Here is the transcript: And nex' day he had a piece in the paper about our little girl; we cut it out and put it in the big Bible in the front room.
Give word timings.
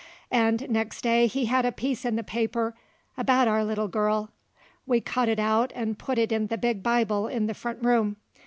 And 0.31 0.67
nex' 0.67 0.99
day 0.99 1.27
he 1.27 1.45
had 1.45 1.63
a 1.63 1.71
piece 1.71 2.05
in 2.05 2.15
the 2.15 2.23
paper 2.23 2.73
about 3.19 3.47
our 3.47 3.63
little 3.63 3.87
girl; 3.87 4.31
we 4.87 4.99
cut 4.99 5.29
it 5.29 5.37
out 5.37 5.71
and 5.75 5.95
put 5.99 6.17
it 6.17 6.31
in 6.31 6.47
the 6.47 6.57
big 6.57 6.81
Bible 6.81 7.27
in 7.27 7.45
the 7.45 7.53
front 7.53 7.83
room. 7.83 8.15